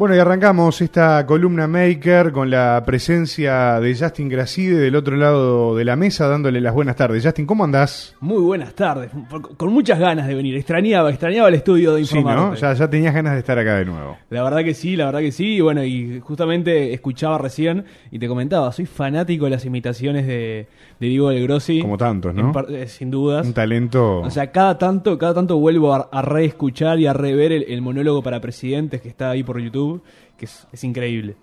[0.00, 5.76] Bueno, y arrancamos esta columna Maker con la presencia de Justin Gracide del otro lado
[5.76, 7.22] de la mesa, dándole las buenas tardes.
[7.22, 8.16] Justin, ¿cómo andás?
[8.18, 9.10] Muy buenas tardes,
[9.58, 10.56] con muchas ganas de venir.
[10.56, 12.54] Extrañaba, extrañaba el estudio de Sí, ¿no?
[12.54, 14.16] Ya, ya tenías ganas de estar acá de nuevo.
[14.30, 15.56] La verdad que sí, la verdad que sí.
[15.56, 20.66] Y bueno, y justamente escuchaba recién y te comentaba, soy fanático de las imitaciones de,
[20.98, 21.82] de Diego del Grossi.
[21.82, 22.54] Como tantos, ¿no?
[22.70, 23.46] Eh, sin dudas.
[23.46, 24.20] Un talento.
[24.20, 28.40] O sea, cada tanto, cada tanto vuelvo a, reescuchar y a rever el monólogo para
[28.40, 29.89] presidentes que está ahí por YouTube
[30.36, 31.36] que es, increíble.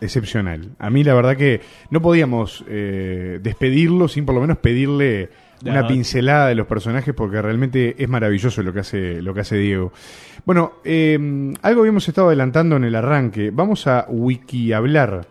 [0.00, 0.70] Excepcional.
[0.78, 1.60] A mí la verdad que
[1.90, 5.30] no podíamos eh, despedirlo sin por lo menos pedirle
[5.64, 9.56] una pincelada de los personajes porque realmente es maravilloso lo que hace, lo que hace
[9.56, 9.92] Diego.
[10.44, 11.18] Bueno, eh,
[11.62, 13.50] algo habíamos estado adelantando en el arranque.
[13.50, 15.26] Vamos a wiki hablar.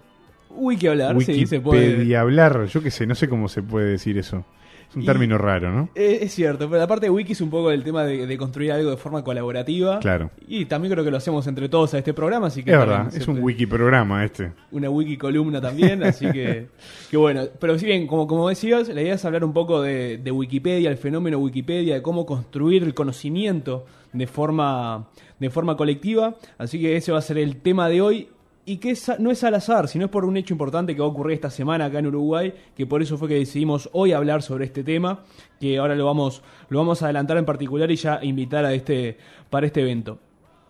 [0.49, 2.15] Wiki hablar, sí, se puede.
[2.17, 4.45] hablar, yo qué sé, no sé cómo se puede decir eso
[4.95, 5.89] un término raro, ¿no?
[5.95, 8.91] Es, cierto, pero la parte de wiki es un poco el tema de, construir algo
[8.91, 9.99] de forma colaborativa.
[9.99, 10.31] Claro.
[10.47, 12.71] Y también creo que lo hacemos entre todos a este programa, así que...
[12.71, 14.51] Es verdad, es un wiki programa este.
[14.71, 16.67] Una wiki columna también, así que...
[17.09, 20.17] Que bueno, pero si bien, como, como decías, la idea es hablar un poco de,
[20.17, 25.07] de Wikipedia, el fenómeno Wikipedia, de cómo construir el conocimiento de forma,
[25.39, 26.35] de forma colectiva.
[26.57, 28.29] Así que ese va a ser el tema de hoy
[28.65, 31.09] y que no es al azar, sino es por un hecho importante que va a
[31.09, 34.65] ocurrir esta semana acá en Uruguay, que por eso fue que decidimos hoy hablar sobre
[34.65, 35.19] este tema,
[35.59, 39.17] que ahora lo vamos, lo vamos a adelantar en particular y ya invitar a este,
[39.51, 40.17] para este evento.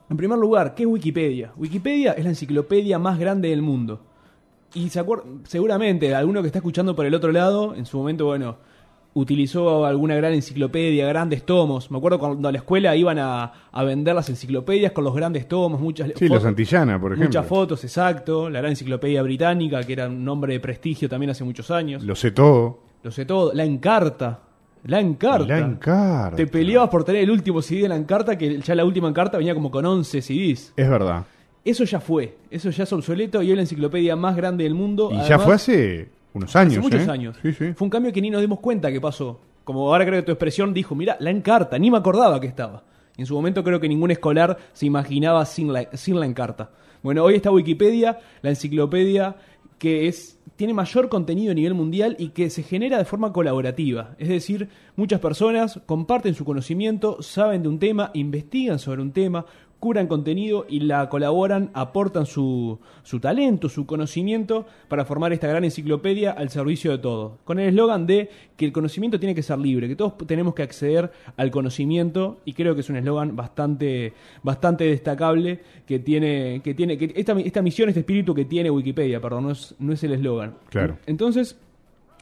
[0.09, 1.53] En primer lugar, ¿qué es Wikipedia?
[1.55, 4.01] Wikipedia es la enciclopedia más grande del mundo.
[4.73, 5.03] Y se
[5.45, 8.57] seguramente alguno que está escuchando por el otro lado, en su momento, bueno,
[9.15, 11.89] utilizó alguna gran enciclopedia, grandes tomos.
[11.89, 13.51] Me acuerdo cuando a la escuela iban a,
[13.85, 17.29] vender las enciclopedias con los grandes tomos, muchas sí, los Antillana, por ejemplo.
[17.29, 18.49] Muchas fotos, exacto.
[18.49, 22.03] La gran enciclopedia británica, que era un nombre de prestigio también hace muchos años.
[22.03, 22.79] Lo sé todo.
[23.03, 23.53] Lo sé todo.
[23.53, 24.41] La Encarta.
[24.83, 25.47] La Encarta.
[25.47, 26.35] La Encarta.
[26.35, 29.37] Te peleabas por tener el último CD de la Encarta, que ya la última Encarta
[29.37, 30.73] venía como con 11 CDs.
[30.75, 31.25] Es verdad.
[31.63, 32.37] Eso ya fue.
[32.51, 35.09] Eso ya es obsoleto y es la enciclopedia más grande del mundo.
[35.13, 36.83] Y ya fue hace unos años.
[36.83, 37.11] muchos ¿eh?
[37.11, 37.37] años.
[37.39, 39.39] Fue un cambio que ni nos dimos cuenta que pasó.
[39.63, 42.83] Como ahora creo que tu expresión dijo, mira, la encarta, ni me acordaba que estaba.
[43.17, 46.69] en su momento creo que ningún escolar se imaginaba sin la, sin la encarta.
[47.01, 49.35] Bueno, hoy está Wikipedia, la enciclopedia
[49.77, 54.15] que es, tiene mayor contenido a nivel mundial y que se genera de forma colaborativa.
[54.17, 59.45] Es decir, muchas personas comparten su conocimiento, saben de un tema, investigan sobre un tema,
[59.79, 65.63] curan contenido y la colaboran, aportan su, su talento, su conocimiento para formar esta gran
[65.63, 67.33] enciclopedia al servicio de todos.
[67.43, 70.63] Con el eslogan de que el conocimiento tiene que ser libre, que todos tenemos que
[70.63, 76.73] acceder al conocimiento y creo que es un eslogan bastante, bastante destacable que tiene, que
[76.73, 80.03] tiene que esta, esta misión, este espíritu que tiene Wikipedia, perdón, no es, no es
[80.03, 80.55] el eslogan.
[80.69, 80.97] Claro.
[81.05, 81.59] Entonces,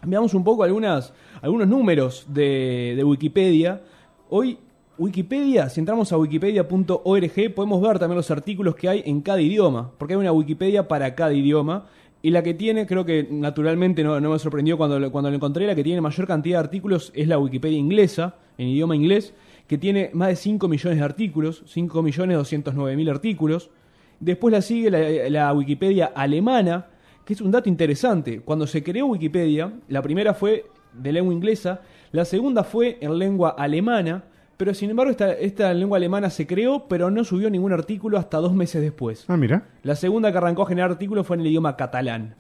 [0.06, 3.82] veamos un poco algunas, algunos números de, de Wikipedia.
[4.30, 4.58] Hoy
[4.98, 9.92] Wikipedia, si entramos a wikipedia.org, podemos ver también los artículos que hay en cada idioma,
[9.98, 11.88] porque hay una Wikipedia para cada idioma.
[12.22, 15.84] Y la que tiene, creo que naturalmente no, me sorprendió cuando, cuando encontré, la que
[15.84, 19.34] tiene mayor cantidad de artículos es la Wikipedia inglesa, en idioma inglés,
[19.68, 23.72] que tiene más de 5 millones de artículos, 5 millones 209 mil artículos.
[24.20, 26.86] Después la sigue la Wikipedia alemana,
[27.26, 28.42] que es un dato interesante.
[28.42, 31.82] Cuando se creó Wikipedia, la primera fue de lengua inglesa,
[32.12, 34.24] la segunda fue en lengua alemana,
[34.58, 38.38] pero sin embargo, esta, esta lengua alemana se creó, pero no subió ningún artículo hasta
[38.38, 39.26] dos meses después.
[39.28, 39.70] Ah, mira.
[39.82, 42.36] La segunda que arrancó a generar artículos fue en el idioma catalán.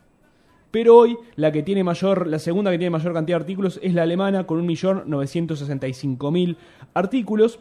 [0.71, 3.93] Pero hoy la que tiene mayor, la segunda que tiene mayor cantidad de artículos es
[3.93, 6.55] la alemana con 1.965.000
[6.93, 7.59] artículos.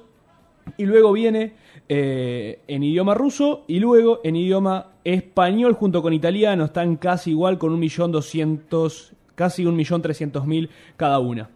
[0.76, 1.54] Y luego viene
[1.88, 6.66] eh, en idioma ruso y luego en idioma español junto con italiano.
[6.66, 11.50] Están casi igual con 1.200.000, casi 1.300.000 cada una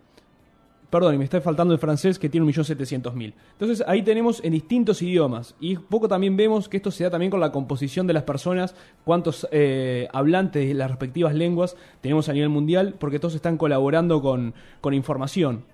[0.91, 3.35] perdón, y me está faltando el francés que tiene 1.700.000.
[3.53, 5.55] Entonces ahí tenemos en distintos idiomas.
[5.61, 8.75] Y poco también vemos que esto se da también con la composición de las personas,
[9.05, 14.23] cuántos eh, hablantes de las respectivas lenguas tenemos a nivel mundial, porque todos están colaborando
[14.23, 15.65] con, con información.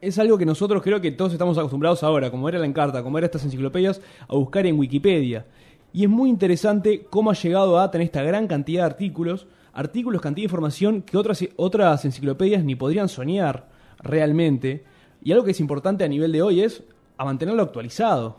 [0.00, 3.18] Es algo que nosotros creo que todos estamos acostumbrados ahora, como era la Encarta, como
[3.18, 5.46] eran estas enciclopedias, a buscar en Wikipedia.
[5.92, 10.22] Y es muy interesante cómo ha llegado a tener esta gran cantidad de artículos, artículos,
[10.22, 13.69] cantidad de información que otras, otras enciclopedias ni podrían soñar
[14.02, 14.84] realmente.
[15.22, 16.82] Y algo que es importante a nivel de hoy es
[17.16, 18.38] a mantenerlo actualizado.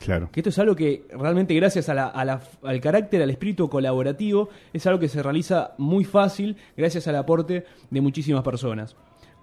[0.00, 0.28] Claro.
[0.32, 4.86] Que esto es algo que realmente gracias a la, al carácter, al espíritu colaborativo, es
[4.86, 8.96] algo que se realiza muy fácil gracias al aporte de muchísimas personas.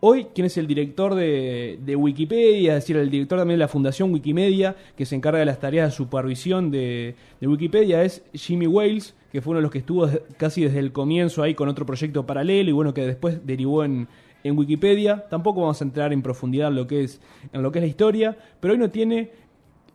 [0.04, 2.76] Hoy, ¿quién es el director de, de, Wikipedia?
[2.76, 5.92] Es decir, el director también de la Fundación Wikimedia, que se encarga de las tareas
[5.92, 10.10] de supervisión de, de Wikipedia, es Jimmy Wales, que fue uno de los que estuvo
[10.38, 14.08] casi desde el comienzo ahí con otro proyecto paralelo y bueno, que después derivó en,
[14.44, 15.26] en Wikipedia.
[15.30, 17.22] Tampoco vamos a entrar en profundidad en lo que es,
[17.54, 19.32] en lo que es la historia, pero hoy no tiene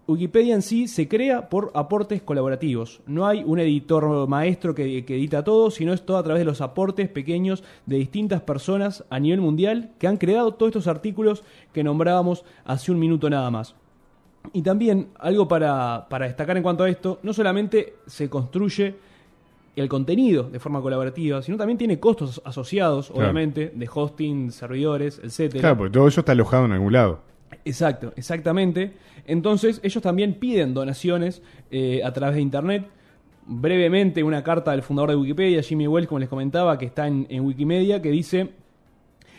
[0.09, 3.01] Wikipedia en sí se crea por aportes colaborativos.
[3.07, 6.61] No hay un editor maestro que, edita todo, sino es todo a través de los
[6.61, 11.43] aportes pequeños de distintas personas a nivel mundial que han creado todos estos artículos
[11.73, 13.75] que nombrábamos hace un minuto nada más.
[14.53, 18.95] Y también algo para, para destacar en cuanto a esto, no solamente se construye
[19.77, 25.61] el contenido de forma colaborativa, sino también tiene costos asociados, obviamente, de hosting, servidores, etcétera.
[25.61, 27.21] Claro, porque todo eso está alojado en algún lado.
[27.65, 28.95] Exacto, exactamente.
[29.27, 32.87] Entonces, ellos también piden donaciones eh, a través de Internet.
[33.47, 37.27] Brevemente, una carta del fundador de Wikipedia, Jimmy Wells, como les comentaba, que está en,
[37.29, 38.53] en Wikimedia, que dice,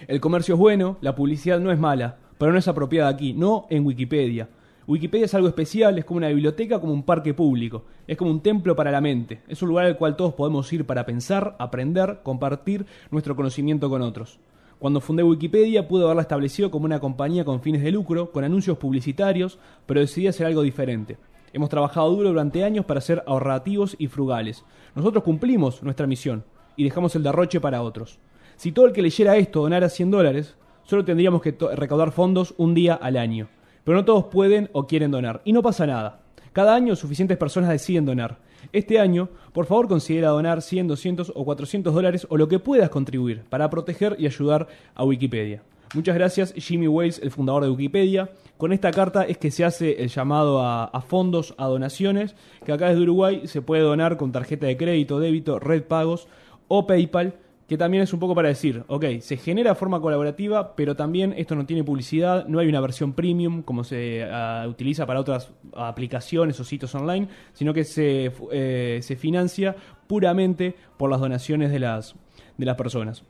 [0.07, 3.65] el comercio es bueno, la publicidad no es mala, pero no es apropiada aquí, no
[3.69, 4.49] en Wikipedia.
[4.87, 8.39] Wikipedia es algo especial, es como una biblioteca, como un parque público, es como un
[8.39, 12.21] templo para la mente, es un lugar al cual todos podemos ir para pensar, aprender,
[12.23, 14.39] compartir nuestro conocimiento con otros.
[14.79, 18.77] Cuando fundé Wikipedia pude haberla establecido como una compañía con fines de lucro, con anuncios
[18.77, 21.17] publicitarios, pero decidí hacer algo diferente.
[21.51, 24.63] Hemos trabajado duro durante años para ser ahorrativos y frugales.
[24.95, 26.45] Nosotros cumplimos nuestra misión
[26.77, 28.19] y dejamos el derroche para otros.
[28.55, 32.73] Si todo el que leyera esto donara 100 dólares, solo tendríamos que recaudar fondos un
[32.73, 33.49] día al año
[33.87, 35.39] pero no todos pueden o quieren donar.
[35.45, 36.19] Y no pasa nada.
[36.51, 38.37] Cada año suficientes personas deciden donar.
[38.73, 42.89] Este año, por favor considera donar 100, 200 o 400 dólares o lo que puedas
[42.89, 45.63] contribuir para proteger y ayudar a Wikipedia.
[45.93, 48.29] Muchas gracias Jimmy Wales, el fundador de Wikipedia.
[48.57, 52.35] Con esta carta es que se hace el llamado a, a, fondos, a donaciones,
[52.65, 56.27] que acá desde Uruguay se puede donar con tarjeta de crédito, débito, red pagos
[56.67, 57.35] o PayPal
[57.67, 61.53] que también es un poco para decir, ok, se genera forma colaborativa, pero también esto
[61.53, 66.59] no tiene publicidad, no hay una versión premium como se ah, utiliza para otras aplicaciones
[66.59, 69.75] o sitios online, sino que se, eh, se financia
[70.07, 72.15] puramente por las donaciones de las,
[72.57, 73.23] de las personas.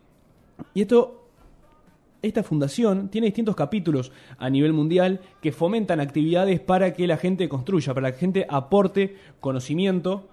[0.76, 1.24] Y esto
[2.22, 7.48] esta fundación tiene distintos capítulos a nivel mundial que fomentan actividades para que la gente
[7.48, 10.28] construya, para que la gente aporte conocimiento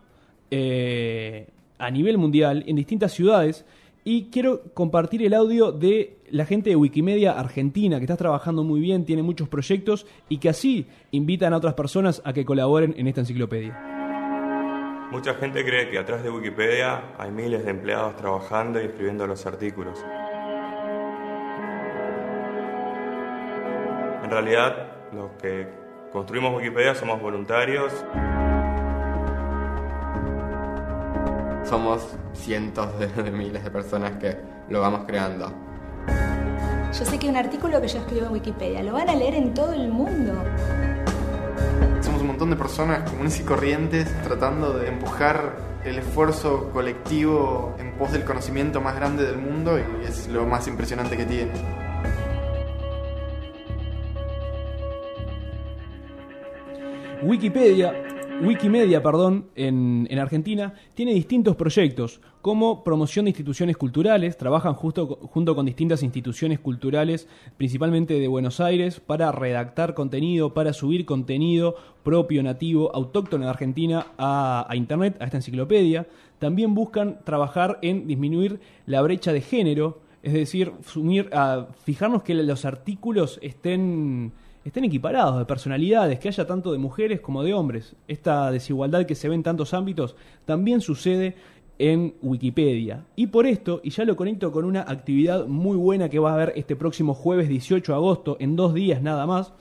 [0.51, 1.49] eh,
[1.79, 3.65] a nivel mundial en distintas ciudades
[4.05, 8.81] y quiero compartir el audio de la gente de Wikimedia Argentina, que está trabajando muy
[8.81, 13.07] bien, tiene muchos proyectos y que así invitan a otras personas a que colaboren en
[13.07, 13.93] esta enciclopedia.
[15.11, 19.47] Mucha gente cree que atrás de Wikipedia hay miles de empleados trabajando y escribiendo los
[19.47, 20.05] artículos.
[24.23, 25.69] En realidad, los que
[26.13, 27.93] construimos Wikipedia somos voluntarios.
[31.69, 34.37] Somos cientos de, miles de personas que
[34.69, 35.53] lo vamos creando.
[36.97, 39.53] Yo sé que un artículo que yo escribo en Wikipedia lo van a leer en
[39.53, 40.33] todo el mundo.
[42.01, 47.93] Somos un montón de personas comunes y corrientes tratando de empujar el esfuerzo colectivo en
[47.95, 51.53] pos del conocimiento más grande del mundo y es lo más impresionante que tiene.
[57.23, 57.95] Wikipedia
[58.43, 65.55] Wikimedia, perdón, en, Argentina, tiene distintos proyectos, como promoción de instituciones culturales, trabajan justo, junto
[65.55, 72.43] con distintas instituciones culturales, principalmente de Buenos Aires, para redactar contenido, para subir contenido propio,
[72.43, 76.07] nativo, autóctono de Argentina a, Internet, a esta enciclopedia.
[76.39, 82.35] También buscan trabajar en disminuir la brecha de género, es decir, sumir, a fijarnos que
[82.35, 84.33] los artículos estén
[84.65, 87.95] estén equiparados de personalidades, que haya tanto de mujeres como de hombres.
[88.09, 90.17] Esta desigualdad que se ve en tantos ámbitos
[90.47, 91.35] también sucede
[91.79, 93.05] en Wikipedia.
[93.17, 96.35] Y por esto, y ya lo conecto con una actividad muy buena que va a
[96.35, 99.53] haber este próximo jueves 18 de agosto, en dos días nada más,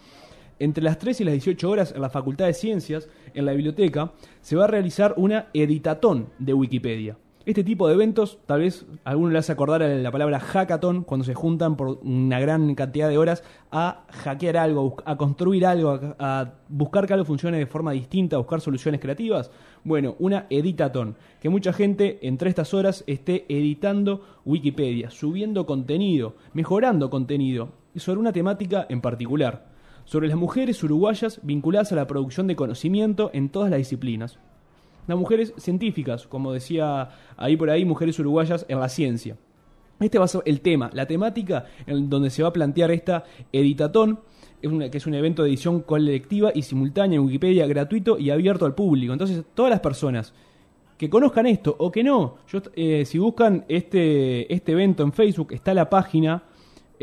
[0.60, 4.14] entre las 3 y las 18 horas en la Facultad de Ciencias, en la biblioteca,
[4.42, 7.18] se va a realizar una editatón de Wikipedia.
[7.46, 11.34] Este tipo de eventos, tal vez alguno le hace acordar la palabra hackathon, cuando se
[11.34, 17.06] juntan por una gran cantidad de horas a hackear algo, a construir algo, a, buscar
[17.06, 19.52] que algo funcione de forma distinta, a buscar soluciones creativas.
[19.84, 27.10] Bueno, una editathon, que mucha gente entre estas horas esté editando Wikipedia, subiendo contenido, mejorando
[27.10, 29.66] contenido, y sobre una temática en particular,
[30.06, 34.40] sobre las mujeres uruguayas vinculadas a la producción de conocimiento en todas las disciplinas
[35.08, 39.38] las mujeres científicas, como decía ahí por ahí, mujeres uruguayas en la ciencia.
[40.00, 43.24] Este va a ser el tema, la temática en donde se va a plantear esta
[43.52, 44.20] editatón,
[44.62, 48.76] que es un evento de edición colectiva y simultánea en Wikipedia, gratuito y abierto al
[48.76, 49.14] público.
[49.14, 50.34] Entonces, todas las personas
[50.98, 52.38] que conozcan esto o que no,
[52.76, 56.44] eh, si buscan este, este evento en Facebook, está la página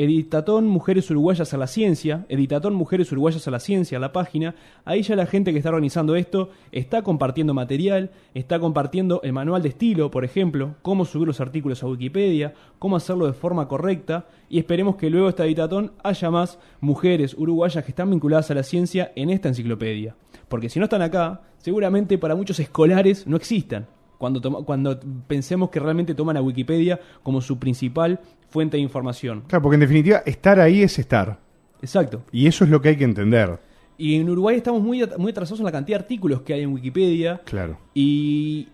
[0.02, 4.54] Editatón Mujeres Uruguayas a la Ciencia, Editatón Mujeres Uruguayas a la Ciencia, la página,
[4.86, 9.62] ahí ya la gente que está organizando esto está compartiendo material, está compartiendo el manual
[9.62, 14.24] de estilo, por ejemplo, cómo subir los artículos a Wikipedia, cómo hacerlo de forma correcta,
[14.48, 18.62] y esperemos que luego esta Editatón haya más mujeres uruguayas que están vinculadas a la
[18.62, 20.16] ciencia en esta enciclopedia.
[20.48, 23.86] Porque si no están acá, seguramente para muchos escolares no existan
[24.20, 29.44] cuando, cuando pensemos que realmente toman a Wikipedia como su principal fuente de información.
[29.46, 31.38] Claro, porque en definitiva estar ahí es estar.
[31.80, 32.22] Exacto.
[32.30, 33.58] Y eso es lo que hay que entender.
[33.96, 36.74] Y en Uruguay estamos muy, muy atrasados en la cantidad de artículos que hay en
[36.74, 37.40] Wikipedia.
[37.46, 37.78] Claro.
[37.94, 38.68] Y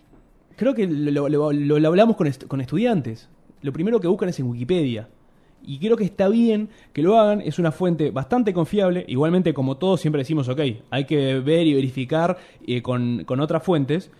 [0.56, 3.28] creo que lo, lo, hablamos con, con estudiantes.
[3.62, 5.08] Lo primero que buscan es en Wikipedia.
[5.62, 9.04] Y creo que está bien que lo hagan, es una fuente bastante confiable.
[9.06, 10.60] Igualmente, como todos siempre decimos, ok,
[10.90, 12.36] hay que ver y verificar
[12.66, 14.10] eh, con, con otras fuentes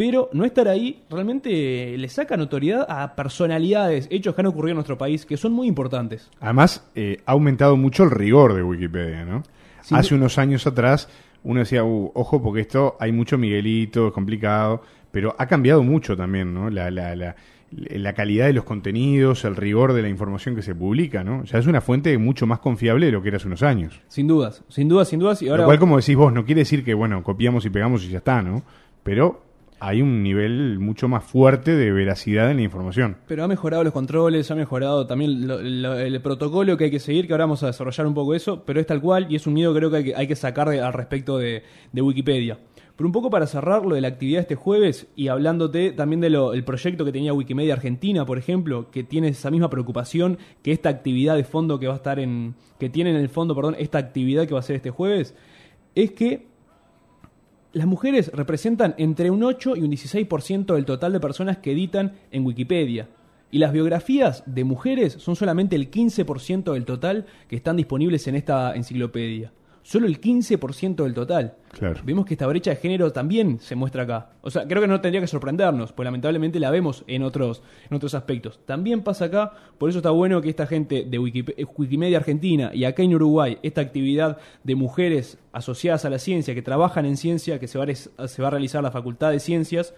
[0.00, 4.76] pero no estar ahí realmente le saca notoriedad a personalidades, hechos que han ocurrido en
[4.76, 6.30] nuestro país, que son muy importantes.
[6.40, 9.42] Además, eh, ha aumentado mucho el rigor de Wikipedia, ¿no?
[9.90, 11.10] Hace unos años atrás
[11.42, 14.80] uno decía, uh, ojo, porque esto hay mucho Miguelito, es complicado,
[15.10, 16.70] pero ha cambiado mucho también, ¿no?
[16.70, 17.36] La, la, la,
[17.70, 21.44] la, calidad de los contenidos, el rigor de la información que se publica, ¿no?
[21.44, 24.00] Ya es una fuente mucho más confiable de lo que era hace unos años.
[24.08, 25.42] Sin dudas, sin dudas, sin dudas.
[25.42, 25.64] Y ahora...
[25.64, 28.18] Lo cual, como decís vos, no quiere decir que, bueno, copiamos y pegamos y ya
[28.18, 28.62] está, ¿no?
[29.02, 29.49] Pero
[29.80, 33.16] hay un nivel mucho más fuerte de veracidad en la información.
[33.26, 37.32] Pero ha mejorado los controles, ha mejorado también el protocolo que hay que seguir, que
[37.32, 39.74] ahora vamos a desarrollar un poco eso, pero es tal cual y es un miedo
[39.74, 41.62] creo que hay que, hay que sacar al respecto de,
[41.94, 42.58] Wikipedia.
[42.94, 46.64] Pero un poco para cerrar lo de la actividad este jueves y hablándote también del
[46.64, 51.36] proyecto que tenía Wikimedia Argentina, por ejemplo, que tiene esa misma preocupación que esta actividad
[51.36, 52.54] de fondo que va a estar en.
[52.78, 55.34] que tiene en el fondo, perdón, esta actividad que va a ser este jueves,
[55.94, 56.49] es que
[57.72, 62.14] las mujeres representan entre un 8 y un 16% del total de personas que editan
[62.30, 63.08] en Wikipedia.
[63.52, 68.36] Y las biografías de mujeres son solamente el 15% del total que están disponibles en
[68.36, 71.54] esta enciclopedia solo el 15% del total.
[71.72, 72.00] Claro.
[72.04, 74.30] Vemos que esta brecha de género también se muestra acá.
[74.42, 77.96] O sea, creo que no tendría que sorprendernos, pues lamentablemente la vemos en otros, en
[77.96, 78.60] otros aspectos.
[78.66, 83.02] También pasa acá, por eso está bueno que esta gente de Wikimedia Argentina y acá
[83.02, 87.68] en Uruguay, esta actividad de mujeres asociadas a la ciencia, que trabajan en ciencia, que
[87.68, 89.94] se va a, se va a realizar la Facultad de Ciencias,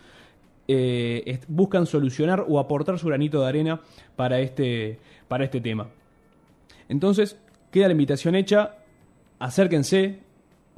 [0.68, 3.80] eh, buscan solucionar o aportar su granito de arena
[4.16, 4.98] para este,
[5.28, 5.88] para este tema.
[6.88, 7.38] Entonces,
[7.70, 8.76] queda la invitación hecha
[9.42, 10.20] acérquense.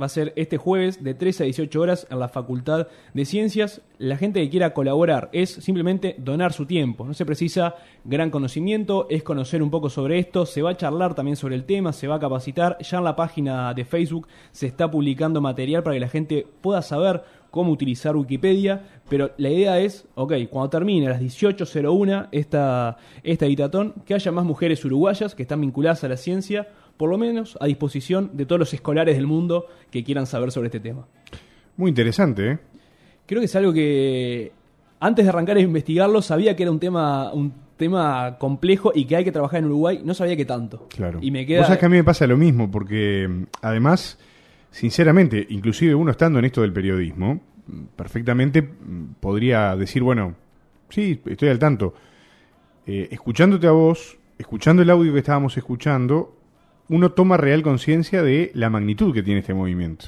[0.00, 3.80] Va a ser este jueves de 13 a 18 horas en la Facultad de Ciencias.
[3.98, 7.04] La gente que quiera colaborar es simplemente donar su tiempo.
[7.04, 10.46] No se precisa gran conocimiento, es conocer un poco sobre esto.
[10.46, 12.76] Se va a charlar también sobre el tema, se va a capacitar.
[12.80, 16.82] Ya en la página de Facebook se está publicando material para que la gente pueda
[16.82, 22.96] saber cómo utilizar Wikipedia, pero la idea es, ok, cuando termine a las 18.01 esta,
[23.22, 26.66] esta editatón, que haya más mujeres uruguayas que están vinculadas a la ciencia
[26.96, 30.68] por lo menos a disposición de todos los escolares del mundo que quieran saber sobre
[30.68, 31.06] este tema.
[31.76, 32.58] Muy interesante, ¿eh?
[33.26, 34.52] Creo que es algo que
[35.00, 39.16] antes de arrancar a investigarlo sabía que era un tema, un tema complejo y que
[39.16, 40.88] hay que trabajar en Uruguay, no sabía que tanto.
[40.94, 41.18] Claro.
[41.22, 41.60] Y me queda...
[41.60, 44.18] Vos sabés que a mí me pasa lo mismo, porque además,
[44.70, 47.40] sinceramente, inclusive uno estando en esto del periodismo,
[47.96, 48.62] perfectamente
[49.20, 50.34] podría decir, bueno,
[50.90, 51.94] sí, estoy al tanto.
[52.86, 56.36] Eh, escuchándote a vos, escuchando el audio que estábamos escuchando,
[56.88, 60.06] uno toma real conciencia de la magnitud que tiene este movimiento.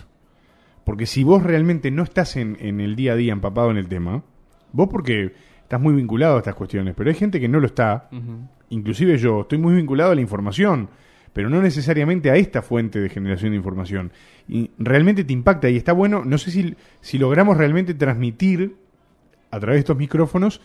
[0.85, 4.23] Porque si vos realmente no estás en, el día a día empapado en el tema,
[4.73, 8.09] vos porque estás muy vinculado a estas cuestiones, pero hay gente que no lo está,
[8.69, 10.89] inclusive yo, estoy muy vinculado a la información,
[11.33, 14.13] pero no necesariamente a esta fuente de generación de información.
[14.49, 18.77] Y realmente te impacta y está bueno, no sé si, si logramos realmente transmitir
[19.51, 20.61] a través de estos micrófonos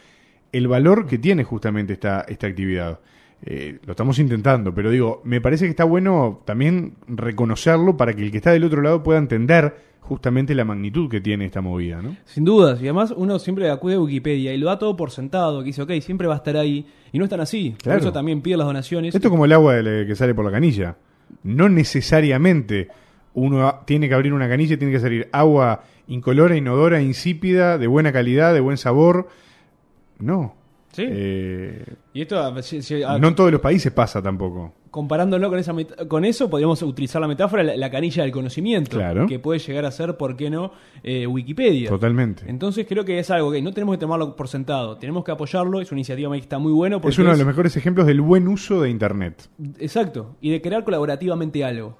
[0.51, 2.99] el valor que tiene justamente esta, esta actividad.
[3.43, 8.23] Eh, lo estamos intentando, pero digo, me parece que está bueno también reconocerlo para que
[8.23, 12.01] el que está del otro lado pueda entender justamente la magnitud que tiene esta movida,
[12.01, 12.15] ¿no?
[12.25, 15.61] Sin dudas, y además uno siempre acude a Wikipedia y lo da todo por sentado,
[15.61, 18.41] que dice, ok, siempre va a estar ahí, y no están así, por eso también
[18.41, 19.15] pide las donaciones.
[19.15, 20.97] Esto es como el agua que sale por la canilla,
[21.43, 22.89] no necesariamente
[23.33, 27.87] uno tiene que abrir una canilla y tiene que salir agua incolora, inodora, insípida, de
[27.87, 29.29] buena calidad, de buen sabor,
[30.19, 30.55] no,
[30.91, 31.03] Sí.
[31.07, 32.35] Eh, y esto,
[33.19, 34.73] no en todos los países pasa tampoco.
[34.91, 35.73] Comparándolo con, esa
[36.09, 39.25] con eso, podríamos utilizar la metáfora, la, canilla del conocimiento, claro.
[39.25, 41.87] que puede llegar a ser, ¿por qué no?, eh, Wikipedia.
[41.87, 42.43] Totalmente.
[42.45, 45.79] Entonces creo que es algo que no tenemos que tomarlo por sentado, tenemos que apoyarlo,
[45.79, 46.99] es una iniciativa que está muy buena.
[47.01, 49.49] es uno de los mejores ejemplos del buen uso de Internet.
[49.79, 51.97] Exacto, y de crear colaborativamente algo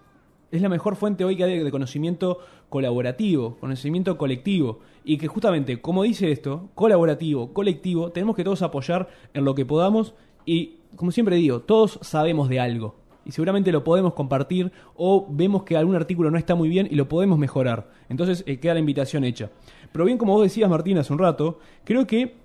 [0.52, 2.40] es la mejor fuente hoy que hay de conocimiento
[2.70, 4.80] colaborativo, conocimiento colectivo.
[5.04, 9.66] Y que justamente, como dice esto, colaborativo, colectivo, tenemos que todos apoyar en lo que
[9.66, 10.14] podamos
[10.46, 12.96] y, como siempre digo, todos sabemos de algo.
[13.24, 16.96] y seguramente lo podemos compartir o vemos que algún artículo no está muy bien y
[16.96, 17.92] lo podemos mejorar.
[18.10, 19.52] Entonces eh, queda la invitación hecha.
[19.92, 22.42] Pero bien, como vos decías, Martín, hace un rato, creo que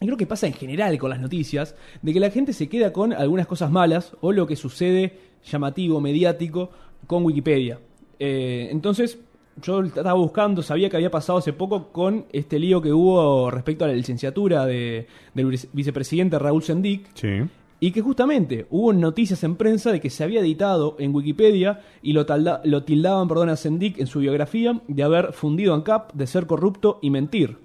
[0.00, 3.12] creo que pasa en general con las noticias, de que la gente se queda con
[3.12, 6.70] algunas cosas malas o lo que sucede llamativo, mediático,
[7.06, 7.78] con Wikipedia.
[8.18, 9.18] Eh, entonces,
[9.62, 13.84] yo estaba buscando, sabía que había pasado hace poco con este lío que hubo respecto
[13.84, 17.08] a la licenciatura de, del vicepresidente Raúl Sendic.
[17.14, 17.42] Sí.
[17.80, 22.12] Y que justamente hubo noticias en prensa de que se había editado en Wikipedia y
[22.14, 22.24] lo,
[22.64, 26.98] lo tildaban perdón, a Sendic en su biografía de haber fundido ANCAP, de ser corrupto
[27.02, 27.58] y mentir.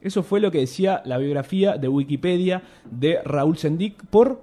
[0.00, 4.42] Eso fue lo que decía la biografía de Wikipedia de Raúl Sendic por,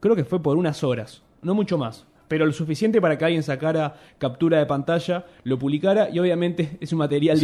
[0.00, 2.06] creo que fue por unas horas, no mucho más.
[2.28, 6.92] Pero lo suficiente para que alguien sacara captura de pantalla, lo publicara y obviamente es
[6.92, 7.38] un material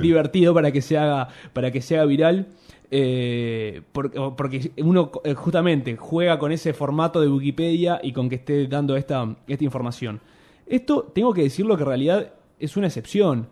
[0.00, 2.46] divertido para que se haga, para que se haga viral.
[2.90, 8.66] Eh, porque, uno eh, justamente juega con ese formato de Wikipedia y con que esté
[8.68, 10.20] dando esta, esta información.
[10.66, 13.48] Esto tengo que decirlo que en realidad es una excepción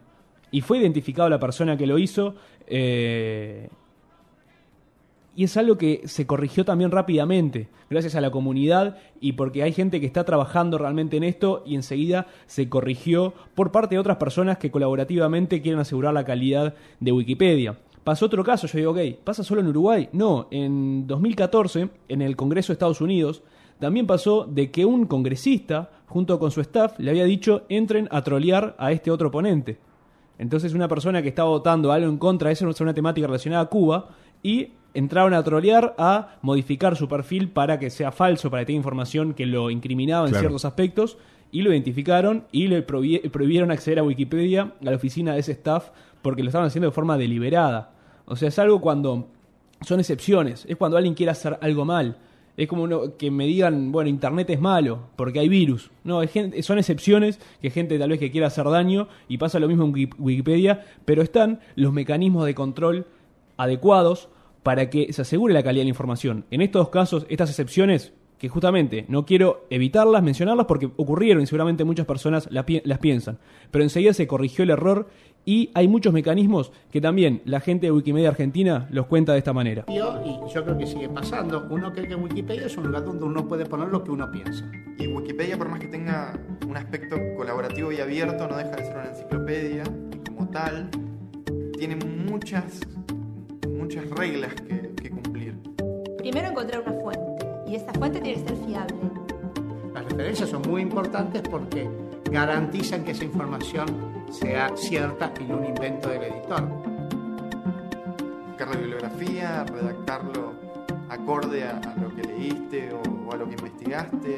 [0.50, 2.36] y fue identificado la persona que lo hizo.
[2.66, 3.68] Eh,
[5.36, 9.72] y es algo que se corrigió también rápidamente, gracias a la comunidad y porque hay
[9.72, 14.16] gente que está trabajando realmente en esto y enseguida se corrigió por parte de otras
[14.16, 17.78] personas que colaborativamente quieren asegurar la calidad de Wikipedia.
[18.04, 20.08] Pasó otro caso, yo digo, ok, ¿pasa solo en Uruguay?
[20.12, 23.42] No, en 2014, en el Congreso de Estados Unidos,
[23.78, 28.22] también pasó de que un congresista, junto con su staff, le había dicho, entren a
[28.22, 29.78] trolear a este otro ponente.
[30.38, 33.68] Entonces una persona que estaba votando algo en contra, eso es una temática relacionada a
[33.68, 34.10] Cuba,
[34.42, 38.78] y entraron a trolear, a modificar su perfil para que sea falso, para que tenga
[38.78, 41.18] información que lo incriminaba en ciertos aspectos,
[41.50, 45.90] y lo identificaron y le prohibieron acceder a Wikipedia, a la oficina de ese staff,
[46.20, 47.92] porque lo estaban haciendo de forma deliberada.
[48.24, 49.28] O sea, es algo cuando
[49.82, 52.16] son excepciones, es cuando alguien quiere hacer algo mal.
[52.56, 55.90] Es como que me digan, bueno, Internet es malo porque hay virus.
[56.02, 56.20] No,
[56.62, 60.10] son excepciones que gente tal vez que quiera hacer daño y pasa lo mismo en
[60.18, 63.06] Wikipedia, pero están los mecanismos de control
[63.56, 64.28] adecuados
[64.64, 66.46] para que se asegure la calidad de la información.
[66.50, 71.84] En estos casos, estas excepciones, que justamente no quiero evitarlas, mencionarlas porque ocurrieron y seguramente
[71.84, 73.38] muchas personas las, las piensan,
[73.70, 75.08] pero enseguida se corrigió el error
[75.44, 79.52] y hay muchos mecanismos que también la gente de Wikimedia Argentina los cuenta de esta
[79.52, 79.84] manera.
[79.88, 81.66] Y yo creo que sigue pasando.
[81.70, 84.64] Uno cree que Wikipedia es un lugar donde uno puede poner lo que uno piensa.
[84.98, 88.96] Y Wikipedia, por más que tenga un aspecto colaborativo y abierto, no deja de ser
[88.96, 90.88] una enciclopedia y como tal
[91.78, 92.80] tiene muchas
[93.74, 95.58] muchas reglas que, cumplir.
[96.18, 98.96] Primero encontrar una fuente, y esta fuente tiene que ser fiable.
[99.92, 101.88] Las referencias son muy importantes porque
[102.30, 103.86] garantizan que esa información
[104.30, 106.62] sea cierta y no un invento del editor.
[108.48, 110.54] Buscar la bibliografía, redactarlo
[111.08, 114.36] acorde a, lo que leíste o, a lo que investigaste.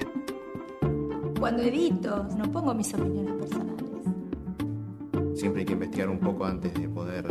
[1.38, 3.84] Cuando edito, no pongo mis opiniones personales.
[5.34, 7.26] Siempre hay que investigar un poco antes de poder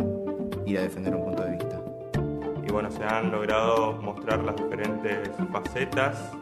[0.65, 1.64] ir a defender un punto de vista
[2.75, 6.33] bueno, se han logrado mostrar las diferentes facetas,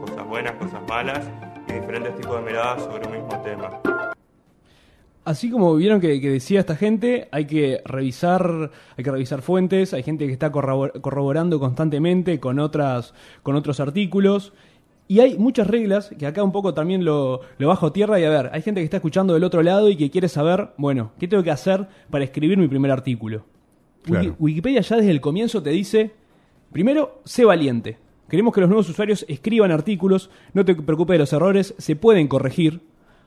[0.00, 1.28] cosas buenas, cosas malas
[1.68, 3.80] y diferentes tipos de miradas sobre un mismo tema.
[5.24, 10.04] Así como vieron que, decía esta gente, hay que revisar, hay que revisar fuentes, hay
[10.04, 14.52] gente que está corroborando constantemente con otras, con otros artículos.
[15.08, 18.30] Y hay muchas reglas que acá un poco también lo, lo bajo tierra y a
[18.30, 21.26] ver, hay gente que está escuchando del otro lado y que quiere saber, bueno, ¿qué
[21.26, 23.42] tengo que hacer para escribir mi primer artículo?
[24.38, 26.10] Wikipedia ya desde el comienzo te dice,
[26.72, 27.98] primero, sé valiente.
[28.28, 32.28] Queremos que los nuevos usuarios escriban artículos, no te preocupes de los errores, se pueden
[32.28, 32.80] corregir,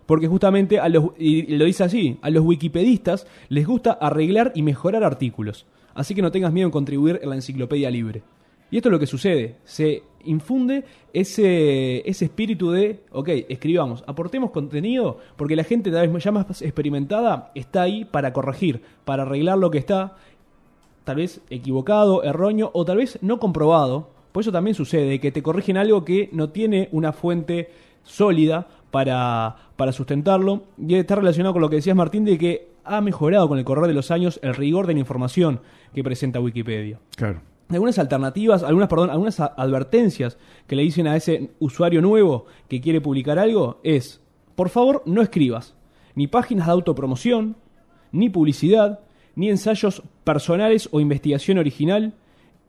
[0.06, 4.62] porque justamente, a los, y lo dice así, a los wikipedistas les gusta arreglar y
[4.64, 5.66] mejorar artículos.
[5.94, 8.24] Así que no tengas miedo en contribuir en la enciclopedia libre.
[8.72, 10.84] Y esto es lo que sucede, se infunde
[11.14, 16.62] ese, ese espíritu de, ok, escribamos, aportemos contenido, porque la gente tal vez ya más
[16.64, 20.18] experimentada está ahí para corregir, para arreglar lo que está,
[21.06, 24.10] tal vez equivocado, erróneo o tal vez no comprobado.
[24.34, 27.70] Por eso también sucede que te corrigen algo que no tiene una fuente
[28.04, 30.64] sólida para, para sustentarlo.
[30.78, 33.88] Y está relacionado con lo que decías, Martín, de que ha mejorado con el correr
[33.88, 35.62] de los años el rigor de la información
[35.94, 37.00] que presenta Wikipedia.
[37.16, 37.42] Claro.
[37.70, 40.38] Algunas alternativas, algunas, perdón, algunas advertencias
[40.68, 44.22] que le dicen a ese usuario nuevo que quiere publicar algo es,
[44.56, 45.76] por favor, no escribas
[46.14, 47.58] ni páginas de autopromoción,
[48.12, 49.02] ni publicidad,
[49.36, 52.14] ni ensayos personales o investigación original,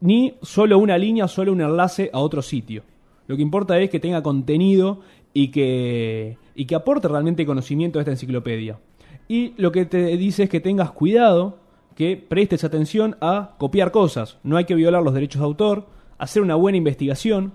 [0.00, 2.82] ni solo una línea, solo un enlace a otro sitio.
[3.26, 5.00] Lo que importa es que tenga contenido
[5.32, 8.78] y que, y que aporte realmente conocimiento a esta enciclopedia.
[9.28, 11.58] Y lo que te dice es que tengas cuidado,
[11.94, 14.38] que prestes atención a copiar cosas.
[14.42, 15.86] No hay que violar los derechos de autor,
[16.18, 17.54] hacer una buena investigación.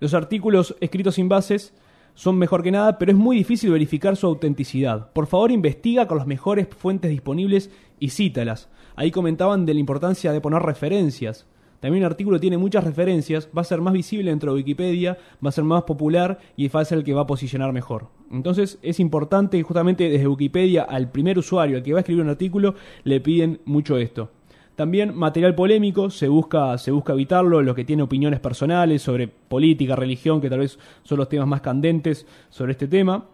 [0.00, 1.74] Los artículos escritos sin bases
[2.16, 5.12] son mejor que nada, pero es muy difícil verificar su autenticidad.
[5.12, 8.70] Por favor, investiga con las mejores fuentes disponibles y cítalas.
[8.96, 11.46] Ahí comentaban de la importancia de poner referencias.
[11.78, 15.50] También un artículo tiene muchas referencias, va a ser más visible dentro de Wikipedia, va
[15.50, 18.08] a ser más popular y va a ser el que va a posicionar mejor.
[18.32, 22.30] Entonces es importante justamente desde Wikipedia al primer usuario, al que va a escribir un
[22.30, 24.30] artículo, le piden mucho esto.
[24.76, 29.96] También material polémico, se busca, se busca evitarlo, lo que tiene opiniones personales sobre política,
[29.96, 33.24] religión, que tal vez son los temas más candentes sobre este tema.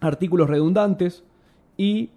[0.00, 1.24] Artículos redundantes
[1.76, 2.10] y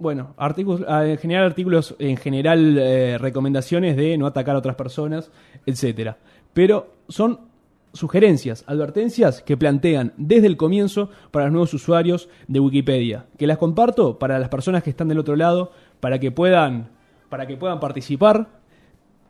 [0.00, 4.74] bueno, artículos, ah, en general artículos, en general eh, recomendaciones de no atacar a otras
[4.74, 5.30] personas,
[5.66, 6.16] etcétera.
[6.52, 7.50] Pero son
[7.92, 13.58] sugerencias, advertencias que plantean desde el comienzo para los nuevos usuarios de Wikipedia, que las
[13.58, 16.88] comparto para las personas que están del otro lado, para que puedan,
[17.30, 18.60] para que puedan participar.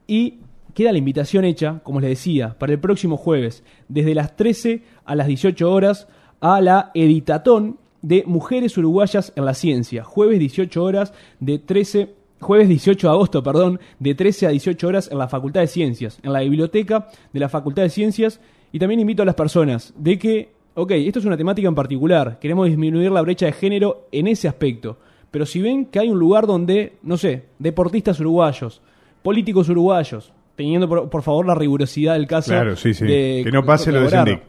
[0.09, 0.41] Y
[0.75, 5.15] queda la invitación hecha, como les decía, para el próximo jueves, desde las 13 a
[5.15, 6.09] las 18 horas,
[6.41, 12.69] a la Editatón, de Mujeres Uruguayas en la Ciencia, jueves 18 horas de 13 jueves
[12.69, 16.33] 18 de agosto, perdón, de 13 a 18 horas en la Facultad de Ciencias, en
[16.33, 18.41] la biblioteca de la Facultad de Ciencias.
[18.73, 22.39] Y también invito a las personas de que, ok, esto es una temática en particular,
[22.39, 24.97] queremos disminuir la brecha de género en ese aspecto,
[25.31, 28.81] pero si ven que hay un lugar donde, no sé, deportistas uruguayos,
[29.23, 33.07] políticos uruguayos, teniendo por, favor la rigurosidad del caso claro, sí, sí.
[33.07, 34.41] que no pase lo de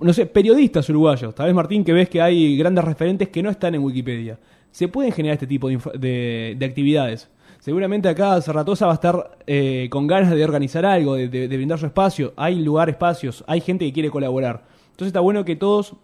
[0.00, 3.50] no sé, periodistas uruguayos, tal vez Martín que ves que hay grandes referentes que no
[3.50, 4.38] están en Wikipedia.
[4.70, 7.30] Se pueden generar este tipo de, actividades.
[7.60, 11.86] Seguramente acá Cerratosa va a estar eh, con ganas de organizar algo, de, brindar su
[11.86, 12.34] espacio.
[12.36, 14.64] Hay lugar, espacios, hay gente que quiere colaborar.
[14.90, 15.94] Entonces está bueno que todos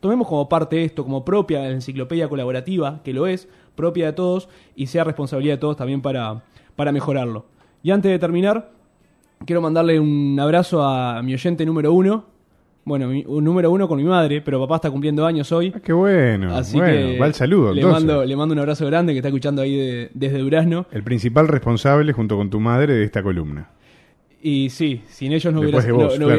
[0.00, 4.48] tomemos como parte esto, como propia la enciclopedia colaborativa, que lo es, propia de todos,
[4.76, 6.42] y sea responsabilidad de todos también para,
[6.76, 7.46] para mejorarlo.
[7.82, 8.70] Y antes de terminar,
[9.44, 12.24] quiero mandarle un abrazo a mi oyente número uno,
[12.88, 15.72] bueno, un número uno con mi madre, pero papá está cumpliendo años hoy.
[15.76, 16.56] Ah, qué bueno.
[16.56, 17.74] Así que va el saludo.
[17.74, 20.86] Le mando, le mando un abrazo grande que está escuchando ahí desde Durazno.
[20.90, 23.68] El principal responsable junto con tu madre de esta columna.
[24.40, 25.80] Y sí, sin ellos no, hubiera,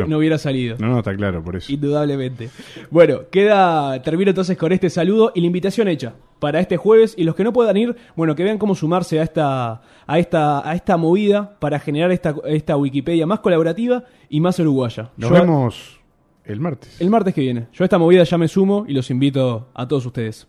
[0.07, 0.77] no, hubiera, salido.
[0.79, 1.71] No, no, está claro, por eso.
[1.71, 2.49] Indudablemente.
[2.89, 7.13] Bueno, queda, termino entonces con este saludo y la invitación hecha para este jueves.
[7.17, 10.67] Y los que no puedan ir, bueno, que vean cómo sumarse a esta, a esta,
[10.67, 15.11] a esta movida para generar esta, esta Wikipedia más colaborativa y más uruguaya.
[15.17, 15.99] Nos vemos
[16.45, 17.01] el martes.
[17.01, 17.67] El martes que viene.
[17.73, 20.47] Yo a esta movida ya me sumo y los invito a todos ustedes.